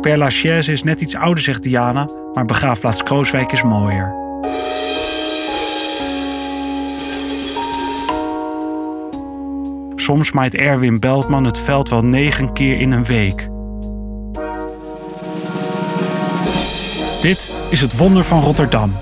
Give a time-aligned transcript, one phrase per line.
[0.00, 4.14] Père Lachaise is net iets ouder, zegt Diana, maar begraafplaats Krooswijk is mooier.
[9.94, 13.48] Soms maait Erwin Beltman het veld wel negen keer in een week.
[17.22, 18.92] Dit is Het Wonder van Rotterdam.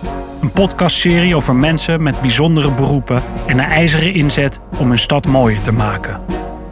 [0.41, 5.61] Een podcastserie over mensen met bijzondere beroepen en een ijzeren inzet om hun stad mooier
[5.61, 6.21] te maken.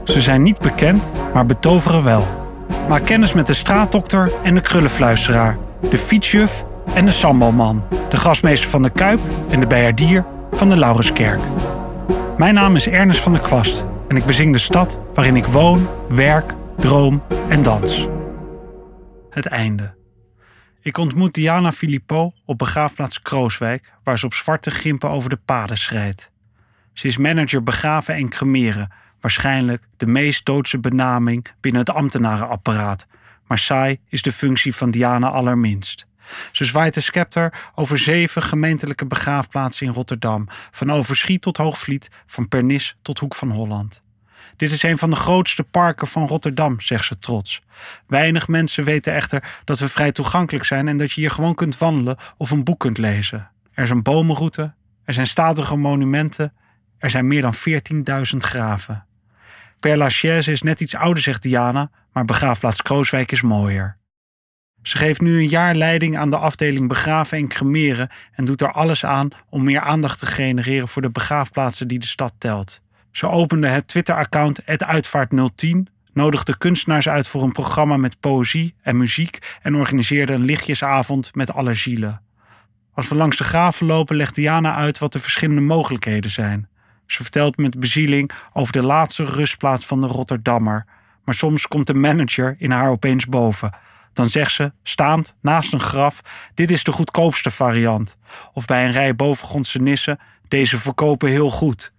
[0.04, 2.45] Ze zijn niet bekend, maar betoveren wel.
[2.88, 5.58] Maak kennis met de straatdokter en de krullenfluisteraar,
[5.90, 10.76] de fietsjuf en de sambalman, de gastmeester van de Kuip en de bijaardier van de
[10.76, 11.40] Laurenskerk.
[12.36, 15.88] Mijn naam is Ernest van der Kwast en ik bezing de stad waarin ik woon,
[16.08, 18.08] werk, droom en dans.
[19.30, 19.94] Het einde.
[20.80, 25.78] Ik ontmoet Diana Filippo op begraafplaats Krooswijk, waar ze op zwarte gimpen over de paden
[25.78, 26.30] schrijdt.
[26.92, 28.92] Ze is manager begraven en cremeren,
[29.26, 33.06] waarschijnlijk de meest doodse benaming binnen het ambtenarenapparaat.
[33.46, 36.06] Maar saai is de functie van Diana allerminst.
[36.52, 42.48] Ze zwaait de scepter over zeven gemeentelijke begraafplaatsen in Rotterdam, van Overschiet tot Hoogvliet, van
[42.48, 44.02] Pernis tot Hoek van Holland.
[44.56, 47.62] Dit is een van de grootste parken van Rotterdam, zegt ze trots.
[48.06, 51.78] Weinig mensen weten echter dat we vrij toegankelijk zijn en dat je hier gewoon kunt
[51.78, 53.50] wandelen of een boek kunt lezen.
[53.72, 54.74] Er een bomenroute,
[55.04, 56.52] er zijn statige monumenten,
[56.98, 59.05] er zijn meer dan 14.000 graven.
[59.80, 63.96] Père Lachaise is net iets ouder, zegt Diana, maar begraafplaats Krooswijk is mooier.
[64.82, 68.72] Ze geeft nu een jaar leiding aan de afdeling begraven en cremeren en doet er
[68.72, 72.80] alles aan om meer aandacht te genereren voor de begraafplaatsen die de stad telt.
[73.10, 79.56] Ze opende het Twitter-account Uitvaart010, nodigde kunstenaars uit voor een programma met poëzie en muziek
[79.62, 82.22] en organiseerde een lichtjesavond met alle zielen.
[82.92, 86.68] Als we langs de graven lopen, legt Diana uit wat de verschillende mogelijkheden zijn.
[87.06, 90.86] Ze vertelt met bezieling over de laatste rustplaats van de Rotterdammer,
[91.24, 93.70] maar soms komt de manager in haar opeens boven.
[94.12, 96.20] Dan zegt ze, staand naast een graf:
[96.54, 98.16] Dit is de goedkoopste variant.
[98.52, 100.18] Of bij een rij bovengrondse nissen:
[100.48, 101.92] Deze verkopen heel goed.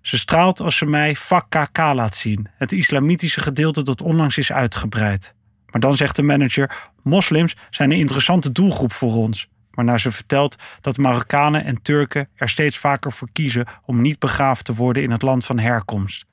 [0.00, 4.52] Ze straalt als ze mij vak KK laat zien, het islamitische gedeelte dat onlangs is
[4.52, 5.34] uitgebreid.
[5.70, 9.48] Maar dan zegt de manager: Moslims zijn een interessante doelgroep voor ons.
[9.78, 14.64] Waarna ze vertelt dat Marokkanen en Turken er steeds vaker voor kiezen om niet begraafd
[14.64, 16.26] te worden in het land van herkomst.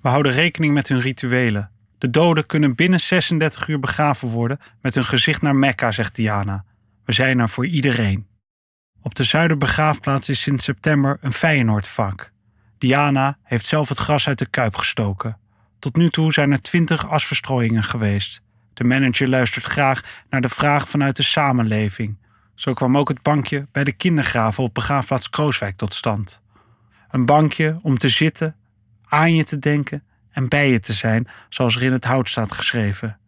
[0.00, 1.70] We houden rekening met hun rituelen.
[1.98, 6.64] De doden kunnen binnen 36 uur begraven worden met hun gezicht naar Mekka, zegt Diana.
[7.04, 8.26] We zijn er voor iedereen.
[9.02, 12.32] Op de Zuiderbegraafplaats is sinds september een Feyenoordvak.
[12.78, 15.38] Diana heeft zelf het gras uit de kuip gestoken.
[15.78, 18.42] Tot nu toe zijn er twintig asverstrooiingen geweest.
[18.74, 22.18] De manager luistert graag naar de vraag vanuit de samenleving.
[22.60, 26.40] Zo kwam ook het bankje bij de kindergraven op begraafplaats Krooswijk tot stand.
[27.10, 28.56] Een bankje om te zitten,
[29.04, 32.52] aan je te denken en bij je te zijn, zoals er in het hout staat
[32.52, 33.18] geschreven.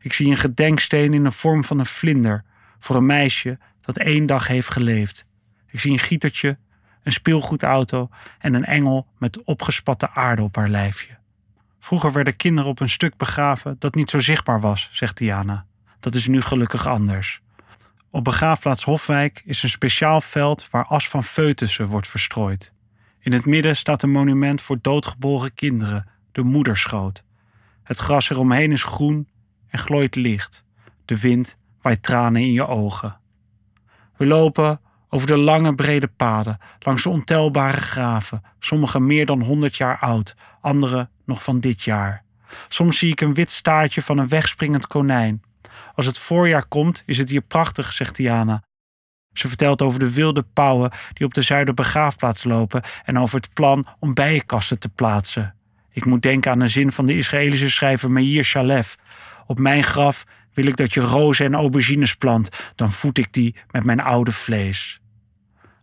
[0.00, 2.44] Ik zie een gedenksteen in de vorm van een vlinder
[2.78, 5.26] voor een meisje dat één dag heeft geleefd.
[5.66, 6.58] Ik zie een gietertje
[7.02, 8.08] een speelgoedauto
[8.38, 11.18] en een engel met opgespatte aarde op haar lijfje.
[11.80, 15.66] Vroeger werden kinderen op een stuk begraven dat niet zo zichtbaar was, zegt Diana.
[16.00, 17.40] Dat is nu gelukkig anders.
[18.14, 22.72] Op begraafplaats Hofwijk is een speciaal veld waar as van foetussen wordt verstrooid.
[23.20, 27.24] In het midden staat een monument voor doodgeboren kinderen, de moederschoot.
[27.82, 29.28] Het gras eromheen is groen
[29.68, 30.64] en glooit licht.
[31.04, 33.20] De wind waait tranen in je ogen.
[34.16, 39.76] We lopen over de lange brede paden, langs de ontelbare graven, sommige meer dan honderd
[39.76, 42.24] jaar oud, andere nog van dit jaar.
[42.68, 45.42] Soms zie ik een wit staartje van een wegspringend konijn.
[45.94, 48.62] Als het voorjaar komt, is het hier prachtig, zegt Diana.
[49.32, 53.86] Ze vertelt over de wilde pauwen die op de Zuiderbegraafplaats lopen en over het plan
[53.98, 55.54] om bijenkasten te plaatsen.
[55.90, 58.98] Ik moet denken aan een zin van de Israëlische schrijver Meir Shalef.
[59.46, 63.54] Op mijn graf wil ik dat je rozen en aubergines plant, dan voed ik die
[63.70, 65.00] met mijn oude vlees.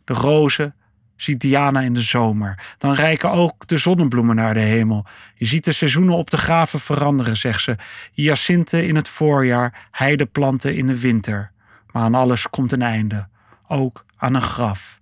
[0.04, 0.76] De rozen
[1.22, 2.76] ziet Diana in de zomer.
[2.78, 5.06] Dan rijken ook de zonnebloemen naar de hemel.
[5.36, 7.76] Je ziet de seizoenen op de graven veranderen, zegt ze.
[8.14, 11.52] Hyacinten in het voorjaar, heideplanten in de winter.
[11.92, 13.28] Maar aan alles komt een einde.
[13.68, 15.00] Ook aan een graf.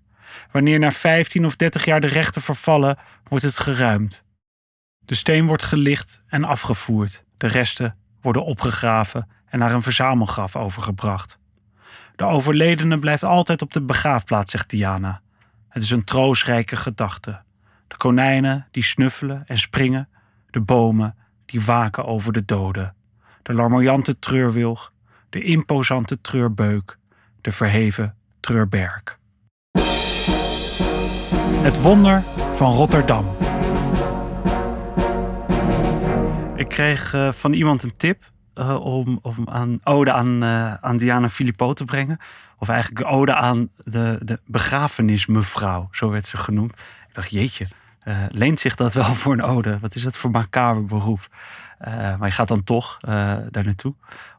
[0.51, 2.97] Wanneer na 15 of 30 jaar de rechten vervallen,
[3.27, 4.23] wordt het geruimd.
[4.99, 7.23] De steen wordt gelicht en afgevoerd.
[7.37, 11.39] De resten worden opgegraven en naar een verzamelgraf overgebracht.
[12.15, 15.21] De overledene blijft altijd op de begraafplaats, zegt Diana.
[15.77, 17.41] Het is een troostrijke gedachte.
[17.88, 20.09] De konijnen die snuffelen en springen,
[20.50, 21.15] de bomen
[21.45, 22.95] die waken over de doden,
[23.41, 24.94] de larmoyante treurwilg,
[25.29, 26.97] de imposante treurbeuk,
[27.41, 29.19] de verheven treurberg.
[31.62, 32.23] Het wonder
[32.53, 33.35] van Rotterdam.
[36.56, 40.98] Ik kreeg eh, van iemand een tip uh, om, om aan ode aan, uh, aan
[40.98, 42.18] Diana Filippo te brengen.
[42.57, 46.74] Of eigenlijk ode aan de, de begrafenismevrouw, zo werd ze genoemd.
[47.07, 47.68] Ik dacht, jeetje,
[48.07, 49.80] uh, leent zich dat wel voor een ode?
[49.80, 51.27] Wat is dat voor macaber beroep?
[52.19, 52.98] maar je gaat dan toch
[53.50, 53.94] daar naartoe,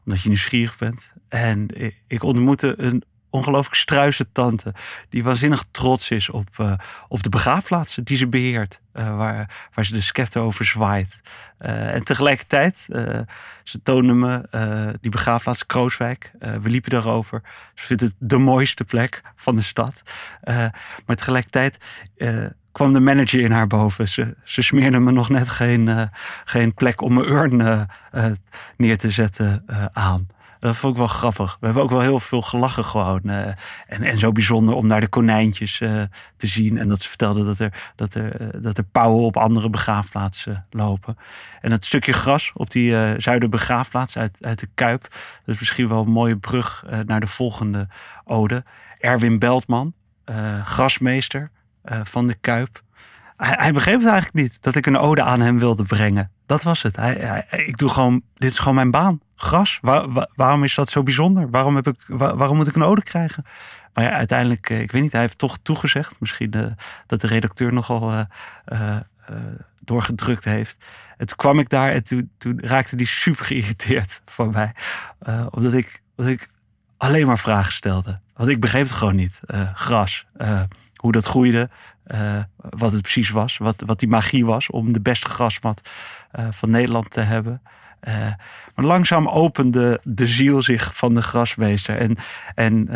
[0.05, 1.11] omdat je nieuwsgierig bent.
[1.27, 1.67] En
[2.07, 4.73] ik ontmoette een ongelooflijk struise tante.
[5.09, 6.73] Die waanzinnig trots is op, uh,
[7.07, 8.81] op de begraafplaatsen die ze beheert.
[8.93, 11.21] Uh, waar, waar ze de scepter over zwaait.
[11.61, 12.87] Uh, en tegelijkertijd,
[13.63, 14.47] ze tonen me
[15.01, 16.31] die begraafplaats Krooswijk.
[16.39, 17.41] we liepen daarover.
[17.75, 20.01] Ze vindt het de mooiste plek van de stad.
[21.05, 21.77] maar tegelijkertijd
[22.71, 24.07] kwam de manager in haar boven.
[24.07, 26.09] Ze, ze smeerde me nog net geen,
[26.45, 27.87] geen plek om mijn urn
[28.77, 30.27] neer te zetten aan.
[30.59, 31.57] Dat vond ik wel grappig.
[31.59, 33.21] We hebben ook wel heel veel gelachen gewoon.
[33.23, 33.47] Uh,
[33.87, 36.01] en, en zo bijzonder om naar de konijntjes uh,
[36.35, 36.77] te zien.
[36.77, 40.65] En dat ze vertelden dat er, dat er, uh, dat er pauwen op andere begraafplaatsen
[40.69, 41.17] lopen.
[41.61, 45.01] En dat stukje gras op die Zuiderbegraafplaats uit, uit de Kuip.
[45.43, 47.87] Dat is misschien wel een mooie brug naar de volgende
[48.23, 48.63] ode.
[48.97, 49.93] Erwin Beltman,
[50.63, 51.51] grasmeester
[52.03, 52.81] van de Kuip.
[53.39, 56.31] Hij, hij begreep het eigenlijk niet dat ik een ode aan hem wilde brengen.
[56.45, 56.95] Dat was het.
[56.95, 59.19] Hij, ik doe gewoon, dit is gewoon mijn baan.
[59.35, 59.79] Gras.
[60.35, 61.49] waarom is dat zo bijzonder?
[61.49, 63.45] Waarom, heb ik, waarom moet ik een ode krijgen?
[63.93, 66.19] Maar ja, uiteindelijk, eh, ik weet niet, hij heeft toch toegezegd.
[66.19, 66.65] Misschien uh,
[67.05, 68.25] dat de redacteur nogal
[68.73, 68.95] uh,
[69.79, 70.77] doorgedrukt heeft.
[71.17, 72.03] En toen kwam ik daar en
[72.37, 74.71] toen, raakte hij super geïrriteerd van mij.
[75.49, 76.49] omdat, ik, omdat ik
[76.97, 78.19] alleen maar vragen stelde.
[78.33, 79.39] Want ik begreep het gewoon niet.
[79.73, 80.25] gras,
[80.99, 81.69] hoe dat groeide,
[82.55, 85.89] wat het precies was, wat, wat die magie was om de beste grasmat
[86.39, 87.61] uh, van Nederland te hebben.
[88.07, 88.13] Uh,
[88.75, 91.97] maar langzaam opende de ziel zich van de grasmeester.
[91.97, 92.17] En,
[92.55, 92.87] en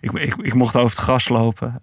[0.00, 1.78] ik, ik, ik, mocht over het gras lopen.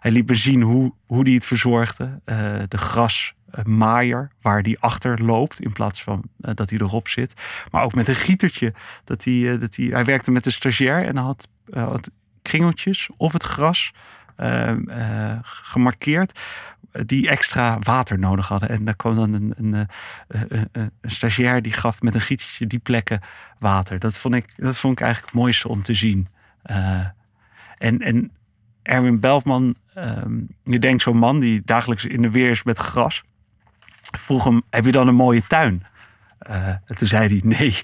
[0.00, 2.20] hij liet me zien hoe, hoe hij het verzorgde.
[2.68, 7.34] de grasmaaier, waar die achter loopt in plaats van dat hij erop zit.
[7.70, 8.74] Maar ook met een gietertje.
[9.04, 12.10] Dat hij, dat hij, hij werkte met een stagiair en had, had
[12.42, 13.92] kringeltjes op het gras
[15.42, 16.38] gemarkeerd
[16.92, 18.68] die extra water nodig hadden.
[18.68, 19.88] En daar kwam dan een, een,
[20.28, 23.20] eh, een, stagiair die gaf met een gietje die plekken
[23.58, 23.98] water.
[23.98, 26.28] Dat vond ik, dat vond ik eigenlijk het mooiste om te zien.
[27.76, 28.32] En, en
[28.82, 33.22] Erwin Beltman, um, je denkt zo'n man die dagelijks in de weer is met gras.
[34.00, 35.82] Vroeg hem, heb je dan een mooie tuin?
[36.38, 37.82] En toen zei hij nee.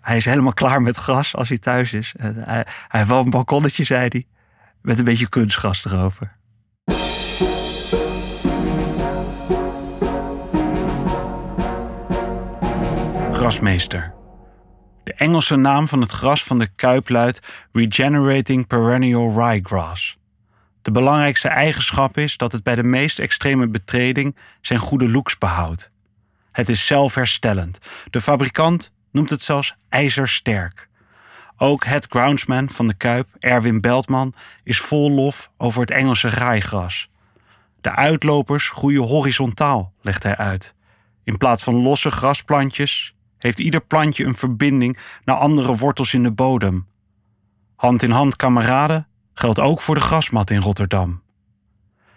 [0.00, 2.14] Hij is helemaal klaar met gras als hij thuis is.
[2.18, 4.26] Hij, hij heeft wel een balkonnetje, zei hij.
[4.86, 6.36] Met een beetje kunstgras erover.
[13.32, 14.14] grasmeester.
[15.04, 20.18] De Engelse naam van het gras van de kuip luidt Regenerating Perennial Ryegrass.
[20.82, 25.90] De belangrijkste eigenschap is dat het bij de meest extreme betreding zijn goede looks behoudt.
[26.52, 27.78] Het is zelfherstellend.
[28.10, 30.88] De fabrikant noemt het zelfs ijzersterk.
[31.56, 37.10] Ook het groundsman van de Kuip, Erwin Beltman, is vol lof over het Engelse raaigras.
[37.80, 40.74] De uitlopers groeien horizontaal, legt hij uit.
[41.24, 46.32] In plaats van losse grasplantjes heeft ieder plantje een verbinding naar andere wortels in de
[46.32, 46.86] bodem.
[47.76, 51.22] Hand in hand kameraden geldt ook voor de grasmat in Rotterdam.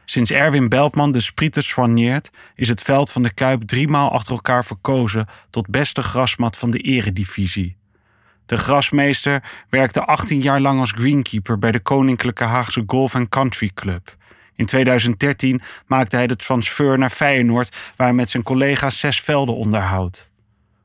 [0.06, 4.66] Sinds Erwin Beltman de sprieten soigneert, is het veld van de Kuip driemaal achter elkaar
[4.66, 7.79] verkozen tot beste grasmat van de eredivisie.
[8.50, 14.16] De grasmeester werkte 18 jaar lang als greenkeeper bij de Koninklijke Haagse Golf Country Club.
[14.56, 19.56] In 2013 maakte hij de transfer naar Feyenoord, waar hij met zijn collega's zes velden
[19.56, 20.32] onderhoudt.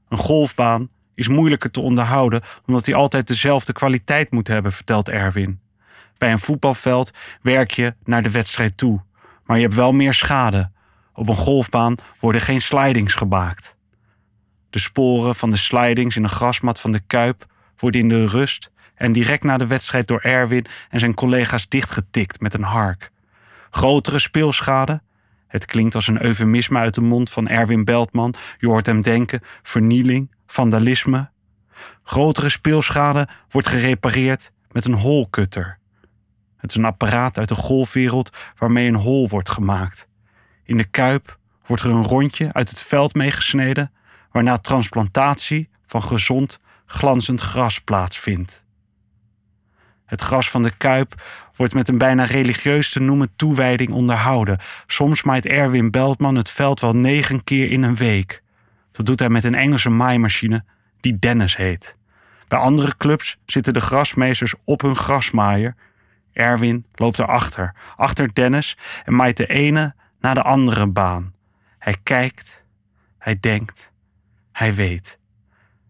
[0.09, 5.61] Een golfbaan is moeilijker te onderhouden omdat hij altijd dezelfde kwaliteit moet hebben, vertelt Erwin.
[6.19, 7.11] Bij een voetbalveld
[7.43, 9.03] werk je naar de wedstrijd toe,
[9.45, 10.71] maar je hebt wel meer schade.
[11.13, 13.77] Op een golfbaan worden geen slidings gemaakt.
[14.71, 18.71] De sporen van de slidings in een grasmat van de Kuip worden in de rust
[18.95, 23.11] en direct na de wedstrijd door Erwin en zijn collega's dichtgetikt met een hark.
[23.71, 25.03] Grotere speelschade
[25.55, 28.35] het klinkt als een eufemisme uit de mond van Erwin Beltman.
[28.59, 31.31] Je hoort hem denken: vernieling, vandalisme.
[32.03, 35.79] Grotere speelschade wordt gerepareerd met een holkutter.
[36.57, 40.09] Het is een apparaat uit de golfwereld waarmee een hol wordt gemaakt.
[40.65, 43.93] In de kuip wordt er een rondje uit het veld meegesneden,
[44.31, 48.65] waarna transplantatie van gezond, glanzend gras plaatsvindt.
[50.05, 51.23] Het gras van de kuip
[51.57, 54.59] wordt met een bijna religieus te noemen toewijding onderhouden.
[54.87, 58.43] Soms maait Erwin Beltman het veld wel negen keer in een week.
[58.91, 60.65] Dat doet hij met een Engelse maaimachine
[61.01, 61.97] die Dennis heet.
[62.49, 65.75] Bij andere clubs zitten de grasmeesters op hun grasmaaier.
[66.33, 71.35] Erwin loopt erachter, achter Dennis en maait de ene na de andere baan.
[71.79, 72.65] Hij kijkt,
[73.19, 73.93] hij denkt,
[74.53, 75.19] hij weet.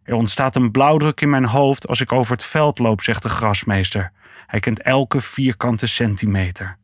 [0.05, 3.29] Er ontstaat een blauwdruk in mijn hoofd als ik over het veld loop, zegt de
[3.29, 4.13] grasmeester.
[4.47, 6.77] Hij kent elke vierkante centimeter.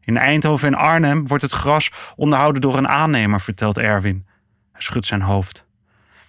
[0.00, 4.26] In Eindhoven en Arnhem wordt het gras onderhouden door een aannemer, vertelt Erwin.
[4.72, 5.66] Hij schudt zijn hoofd.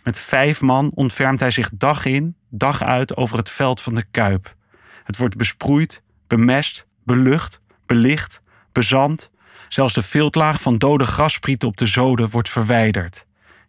[0.04, 4.04] Met vijf man ontfermt hij zich dag in, dag uit over het veld van de
[4.12, 4.56] Kuip.
[5.04, 9.32] Het wordt besproeid, bemest, belucht, belicht, bezand.
[9.70, 13.25] Zelfs de viltlaag van dode grassprieten op de zoden wordt verwijderd.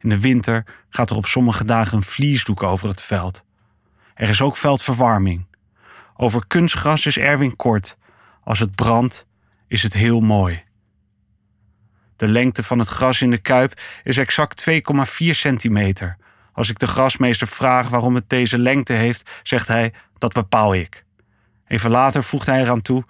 [0.06, 3.44] In de winter gaat er op sommige dagen een vliesdoek over het veld.
[4.14, 5.46] Er is ook veldverwarming.
[6.14, 7.96] Over kunstgras is Erwin kort.
[8.42, 9.26] Als het brandt,
[9.68, 10.64] is het heel mooi.
[12.16, 14.76] De lengte van het gras in de kuip is exact 2,4
[15.30, 16.16] centimeter.
[16.52, 21.04] Als ik de grasmeester vraag waarom het deze lengte heeft, zegt hij: Dat bepaal ik.
[21.66, 23.04] Even later voegt hij eraan toe: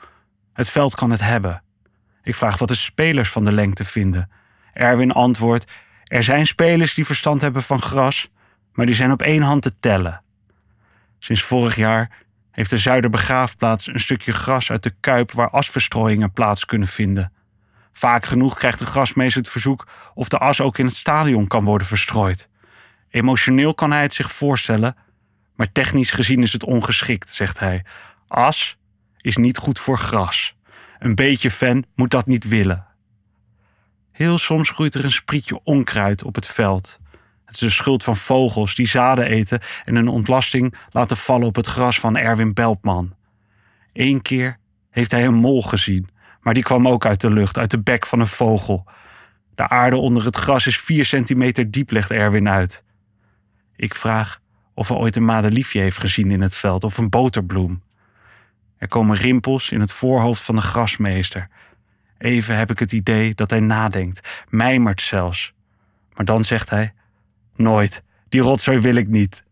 [0.52, 1.62] Het veld kan het hebben.
[2.22, 4.30] Ik vraag wat de spelers van de lengte vinden.
[4.72, 5.72] Erwin antwoordt:
[6.06, 8.30] Er zijn spelers die verstand hebben van gras,
[8.72, 10.22] maar die zijn op één hand te tellen.
[11.18, 12.10] Sinds vorig jaar
[12.50, 17.32] heeft de Zuiderbegraafplaats een stukje gras uit de kuip waar asverstrooiingen plaats kunnen vinden.
[17.92, 21.64] Vaak genoeg krijgt de grasmeester het verzoek of de as ook in het stadion kan
[21.64, 22.48] worden verstrooid.
[23.10, 24.96] Emotioneel kan hij het zich voorstellen,
[25.54, 27.84] maar technisch gezien is het ongeschikt, zegt hij.
[28.28, 28.78] As
[29.20, 30.56] is niet goed voor gras.
[30.98, 32.86] Een beetje fan moet dat niet willen.
[34.16, 37.00] Heel soms groeit er een sprietje onkruid op het veld.
[37.44, 41.56] Het is de schuld van vogels die zaden eten en hun ontlasting laten vallen op
[41.56, 43.14] het gras van Erwin Beltman.
[43.92, 44.58] Eén keer
[44.90, 46.08] heeft hij een mol gezien,
[46.40, 48.84] maar die kwam ook uit de lucht, uit de bek van een vogel.
[49.54, 52.84] De aarde onder het gras is vier centimeter diep, legt Erwin uit.
[53.76, 54.40] Ik vraag
[54.74, 57.82] of hij ooit een madeliefje heeft gezien in het veld of een boterbloem.
[58.78, 61.48] Er komen rimpels in het voorhoofd van de grasmeester.
[62.18, 65.52] Even heb ik het idee dat hij nadenkt, mijmert zelfs.
[66.14, 66.92] Maar dan zegt hij:
[67.56, 69.44] Nooit, die rotzooi wil ik niet.